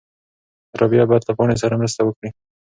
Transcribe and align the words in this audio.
رابعه 0.79 1.05
باید 1.09 1.23
له 1.27 1.33
پاڼې 1.37 1.55
سره 1.63 1.79
مرسته 1.81 2.01
وکړي. 2.03 2.29